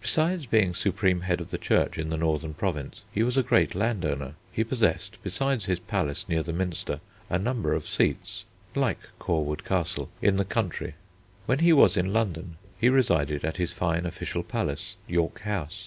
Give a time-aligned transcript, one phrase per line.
[0.00, 3.76] Besides being supreme head of the Church in the northern province, he was a great
[3.76, 4.34] landowner.
[4.50, 6.98] He possessed, besides his palace near the Minster,
[7.30, 8.44] a number of seats
[8.74, 10.94] (like Cawood Castle) in the country.
[11.46, 15.86] When he was in London he resided at his fine official palace, York House.